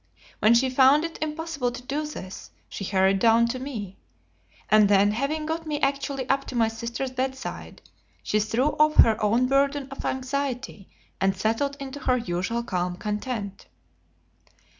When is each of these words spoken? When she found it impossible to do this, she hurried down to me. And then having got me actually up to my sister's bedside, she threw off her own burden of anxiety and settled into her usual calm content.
When 0.39 0.55
she 0.55 0.71
found 0.71 1.03
it 1.05 1.19
impossible 1.21 1.69
to 1.71 1.81
do 1.83 2.07
this, 2.07 2.49
she 2.67 2.85
hurried 2.85 3.19
down 3.19 3.45
to 3.49 3.59
me. 3.59 3.97
And 4.67 4.89
then 4.89 5.11
having 5.11 5.45
got 5.45 5.67
me 5.67 5.79
actually 5.79 6.27
up 6.27 6.45
to 6.45 6.55
my 6.55 6.69
sister's 6.69 7.11
bedside, 7.11 7.83
she 8.23 8.39
threw 8.39 8.69
off 8.79 8.95
her 8.95 9.21
own 9.23 9.45
burden 9.45 9.87
of 9.91 10.03
anxiety 10.03 10.89
and 11.21 11.37
settled 11.37 11.77
into 11.79 11.99
her 11.99 12.17
usual 12.17 12.63
calm 12.63 12.95
content. 12.97 13.67